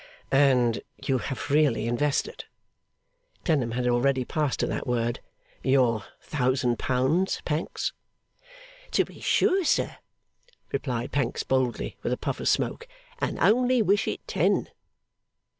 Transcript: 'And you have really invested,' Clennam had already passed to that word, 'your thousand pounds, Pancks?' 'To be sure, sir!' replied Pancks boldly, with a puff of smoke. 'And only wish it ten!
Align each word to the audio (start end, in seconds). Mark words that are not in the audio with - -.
'And 0.31 0.81
you 1.05 1.19
have 1.19 1.51
really 1.51 1.85
invested,' 1.87 2.45
Clennam 3.45 3.73
had 3.73 3.87
already 3.87 4.25
passed 4.25 4.59
to 4.61 4.65
that 4.65 4.87
word, 4.87 5.19
'your 5.61 6.03
thousand 6.23 6.79
pounds, 6.79 7.39
Pancks?' 7.45 7.93
'To 8.89 9.05
be 9.05 9.19
sure, 9.19 9.63
sir!' 9.63 9.97
replied 10.71 11.11
Pancks 11.11 11.43
boldly, 11.43 11.97
with 12.01 12.11
a 12.11 12.17
puff 12.17 12.39
of 12.39 12.49
smoke. 12.49 12.87
'And 13.19 13.37
only 13.39 13.83
wish 13.83 14.07
it 14.07 14.27
ten! 14.27 14.69